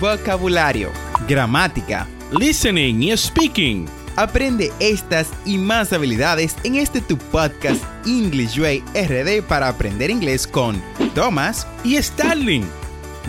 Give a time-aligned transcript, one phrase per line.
[0.00, 0.90] vocabulario,
[1.28, 2.06] gramática,
[2.38, 3.86] listening y speaking.
[4.16, 10.46] Aprende estas y más habilidades en este tu podcast English Way RD para aprender inglés
[10.46, 10.82] con
[11.14, 12.64] Thomas y Starling.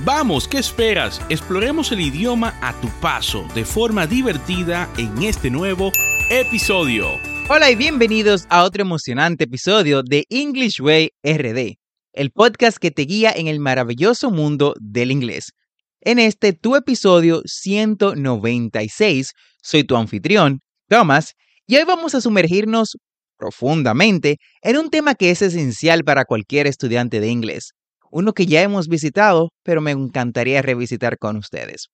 [0.06, 1.22] Vamos, ¿qué esperas?
[1.30, 5.92] Exploremos el idioma a tu paso de forma divertida en este nuevo
[6.30, 7.20] episodio.
[7.50, 11.78] Hola y bienvenidos a otro emocionante episodio de English Way RD,
[12.14, 15.54] el podcast que te guía en el maravilloso mundo del inglés.
[16.02, 19.32] En este tu episodio 196,
[19.64, 21.34] soy tu anfitrión, Thomas,
[21.66, 22.98] y hoy vamos a sumergirnos
[23.38, 27.72] profundamente en un tema que es esencial para cualquier estudiante de inglés,
[28.12, 31.88] uno que ya hemos visitado, pero me encantaría revisitar con ustedes.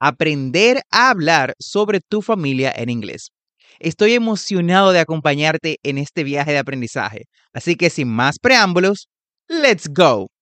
[0.00, 3.30] Aprender a hablar sobre tu familia en inglés.
[3.78, 9.08] Estoy emocionado de acompañarte en este viaje de aprendizaje, así que sin más preámbulos,
[9.48, 10.33] let's go.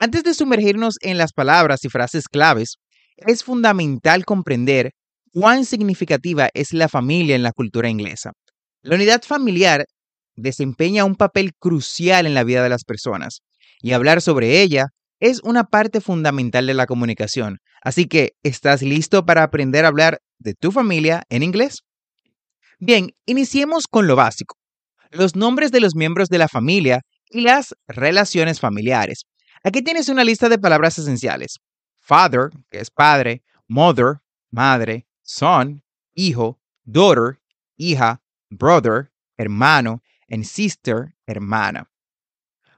[0.00, 2.76] Antes de sumergirnos en las palabras y frases claves,
[3.16, 4.92] es fundamental comprender
[5.32, 8.30] cuán significativa es la familia en la cultura inglesa.
[8.82, 9.86] La unidad familiar
[10.36, 13.40] desempeña un papel crucial en la vida de las personas
[13.80, 14.86] y hablar sobre ella
[15.18, 17.58] es una parte fundamental de la comunicación.
[17.82, 21.82] Así que, ¿estás listo para aprender a hablar de tu familia en inglés?
[22.78, 24.54] Bien, iniciemos con lo básico,
[25.10, 29.24] los nombres de los miembros de la familia y las relaciones familiares.
[29.64, 31.58] Aquí tienes una lista de palabras esenciales.
[31.96, 34.20] Father, que es padre, mother,
[34.50, 35.82] madre, son,
[36.14, 37.38] hijo, daughter,
[37.76, 41.88] hija, brother, hermano, and sister, hermana.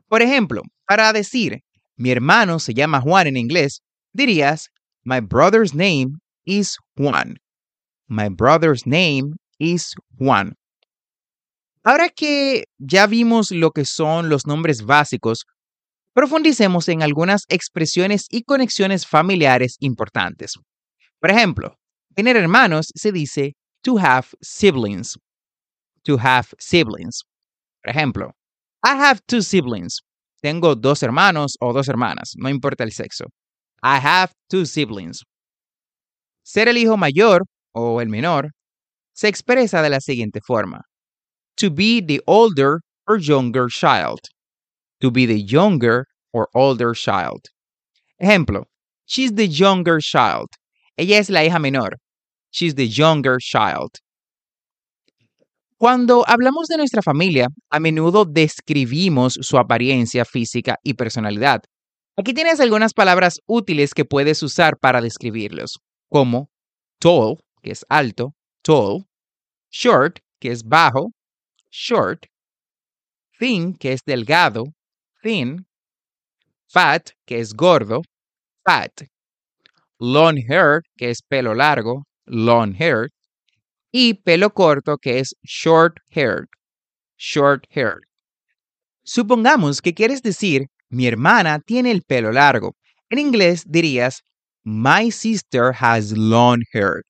[0.09, 1.63] Por ejemplo, para decir
[1.97, 4.71] mi hermano se llama Juan en inglés, dirías
[5.05, 7.37] My brother's name is Juan.
[8.09, 10.57] My brother's name is Juan.
[11.85, 15.47] Ahora que ya vimos lo que son los nombres básicos,
[16.15, 20.55] profundicemos en algunas expresiones y conexiones familiares importantes.
[21.21, 21.77] Por ejemplo,
[22.15, 25.19] tener hermanos se dice to have siblings.
[26.05, 27.23] To have siblings.
[27.83, 28.33] Por ejemplo,
[28.83, 30.01] I have two siblings.
[30.43, 33.27] Tengo dos hermanos o dos hermanas, no importa el sexo.
[33.83, 35.23] I have two siblings.
[36.43, 38.51] Ser el hijo mayor o el menor
[39.13, 40.83] se expresa de la siguiente forma.
[41.57, 44.21] To be the older or younger child
[45.01, 47.49] to be the younger or older child.
[48.21, 48.65] Ejemplo,
[49.07, 50.49] she's the younger child.
[50.97, 51.97] Ella es la hija menor.
[52.51, 53.91] She's the younger child.
[55.79, 61.63] Cuando hablamos de nuestra familia, a menudo describimos su apariencia física y personalidad.
[62.19, 65.79] Aquí tienes algunas palabras útiles que puedes usar para describirlos,
[66.11, 66.51] como
[66.99, 69.07] tall, que es alto, tall,
[69.71, 71.13] short, que es bajo,
[71.71, 72.27] short,
[73.39, 74.65] thin, que es delgado,
[75.23, 75.67] thin,
[76.69, 78.03] fat, que es gordo,
[78.65, 79.07] fat,
[79.99, 83.11] long hair, que es pelo largo, long hair,
[83.93, 86.49] y pelo corto, que es short hair,
[87.19, 88.01] short hair.
[89.05, 92.75] Supongamos que quieres decir, mi hermana tiene el pelo largo.
[93.11, 94.23] En inglés dirías,
[94.65, 97.03] my sister has long hair.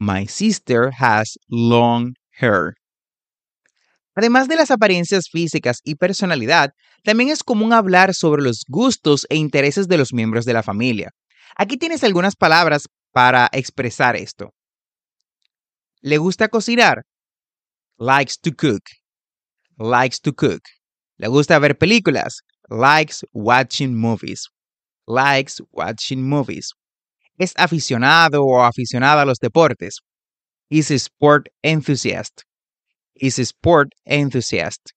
[0.00, 2.74] My sister has long hair.
[4.18, 6.72] Además de las apariencias físicas y personalidad,
[7.04, 11.12] también es común hablar sobre los gustos e intereses de los miembros de la familia.
[11.56, 14.50] Aquí tienes algunas palabras para expresar esto.
[16.00, 17.04] ¿Le gusta cocinar?
[17.96, 18.82] Likes to cook.
[19.76, 20.62] Likes to cook.
[21.16, 22.40] ¿Le gusta ver películas?
[22.68, 24.48] Likes watching movies.
[25.06, 26.72] Likes watching movies.
[27.36, 30.00] ¿Es aficionado o aficionada a los deportes?
[30.70, 32.42] Is a sport enthusiast
[33.20, 34.92] is a sport enthusiast.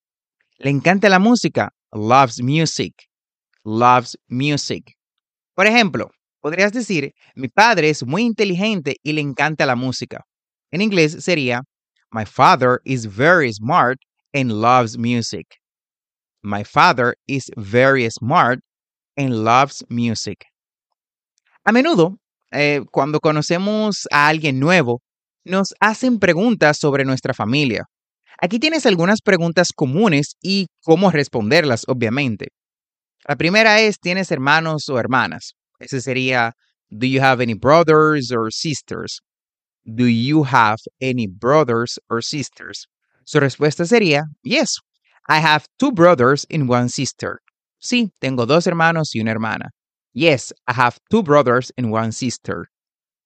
[0.58, 2.92] Le encanta la música, loves music,
[3.64, 4.94] loves music.
[5.54, 6.10] Por ejemplo,
[6.40, 10.24] podrías decir, mi padre es muy inteligente y le encanta la música.
[10.70, 11.62] En inglés sería,
[12.10, 13.98] my father is very smart
[14.32, 15.46] and loves music.
[16.42, 18.60] My father is very smart
[19.16, 20.46] and loves music.
[21.64, 22.18] A menudo,
[22.50, 25.00] eh, cuando conocemos a alguien nuevo,
[25.44, 27.86] nos hacen preguntas sobre nuestra familia
[28.40, 32.48] Aquí tienes algunas preguntas comunes y cómo responderlas, obviamente.
[33.28, 35.52] La primera es, ¿tienes hermanos o hermanas?
[35.78, 36.52] Ese sería,
[36.90, 39.20] ¿Do you have any brothers or sisters?
[39.84, 42.86] Do you have any brothers or sisters?
[43.24, 44.78] Su respuesta sería, Yes,
[45.28, 47.38] I have two brothers and one sister.
[47.78, 49.70] Sí, tengo dos hermanos y una hermana.
[50.12, 52.68] Yes, I have two brothers and one sister.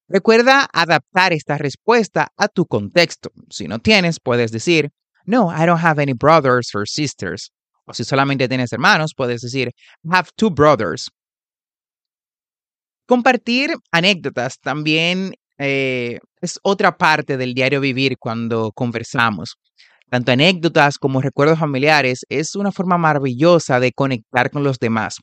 [0.08, 3.30] Recuerda adaptar esta respuesta a tu contexto.
[3.50, 4.90] Si no tienes, puedes decir,
[5.24, 7.50] no, I don't have any brothers or sisters.
[7.86, 9.68] O si solamente tienes hermanos, puedes decir,
[10.04, 11.10] I have two brothers.
[13.06, 19.56] Compartir anécdotas también eh, es otra parte del diario vivir cuando conversamos.
[20.08, 25.16] Tanto anécdotas como recuerdos familiares es una forma maravillosa de conectar con los demás.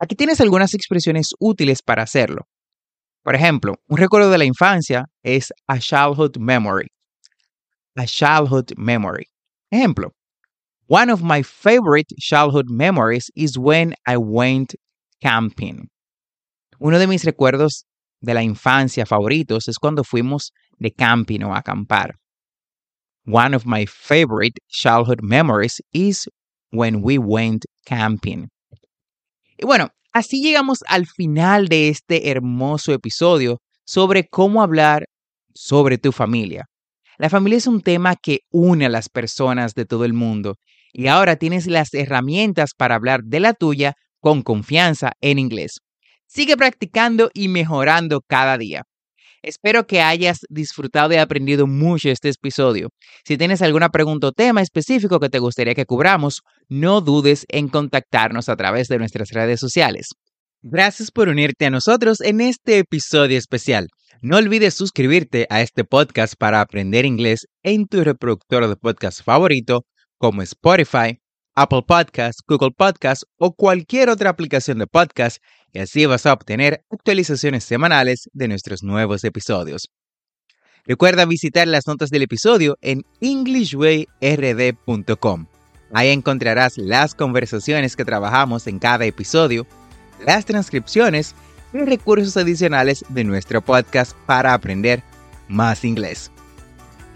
[0.00, 2.46] Aquí tienes algunas expresiones útiles para hacerlo.
[3.28, 6.86] Por ejemplo, un recuerdo de la infancia es a childhood memory.
[7.94, 9.26] A childhood memory.
[9.70, 10.12] Ejemplo,
[10.86, 14.76] one of my favorite childhood memories is when I went
[15.20, 15.90] camping.
[16.80, 17.84] Uno de mis recuerdos
[18.22, 20.50] de la infancia favoritos es cuando fuimos
[20.80, 22.12] de camping o acampar.
[23.26, 26.26] One of my favorite childhood memories is
[26.70, 28.48] when we went camping.
[29.58, 35.06] Y bueno, así llegamos al final de este hermoso episodio sobre cómo hablar
[35.54, 36.66] sobre tu familia.
[37.18, 40.54] La familia es un tema que une a las personas de todo el mundo
[40.92, 45.78] y ahora tienes las herramientas para hablar de la tuya con confianza en inglés.
[46.26, 48.84] Sigue practicando y mejorando cada día.
[49.42, 52.88] Espero que hayas disfrutado y aprendido mucho este episodio.
[53.24, 57.68] Si tienes alguna pregunta o tema específico que te gustaría que cubramos, no dudes en
[57.68, 60.08] contactarnos a través de nuestras redes sociales.
[60.62, 63.88] Gracias por unirte a nosotros en este episodio especial.
[64.20, 69.84] No olvides suscribirte a este podcast para aprender inglés en tu reproductor de podcast favorito
[70.18, 71.20] como Spotify,
[71.54, 75.38] Apple Podcasts, Google Podcasts o cualquier otra aplicación de podcast
[75.72, 79.90] y así vas a obtener actualizaciones semanales de nuestros nuevos episodios.
[80.84, 85.46] Recuerda visitar las notas del episodio en englishwayrd.com.
[85.92, 89.66] Ahí encontrarás las conversaciones que trabajamos en cada episodio,
[90.24, 91.34] las transcripciones
[91.72, 95.02] y recursos adicionales de nuestro podcast para aprender
[95.48, 96.30] más inglés.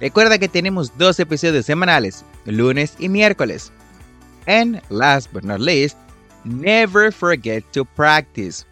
[0.00, 3.70] Recuerda que tenemos dos episodios semanales, lunes y miércoles.
[4.46, 5.96] And last but not least,
[6.44, 8.66] never forget to practice.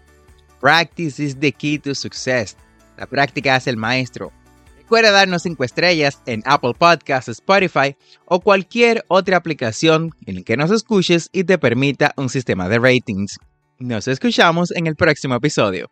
[0.60, 2.56] Practice is the key to success.
[2.96, 4.32] La práctica es el maestro.
[4.76, 10.56] Recuerda darnos 5 estrellas en Apple Podcasts, Spotify o cualquier otra aplicación en la que
[10.56, 13.38] nos escuches y te permita un sistema de ratings.
[13.78, 15.88] Nos escuchamos en el próximo episodio.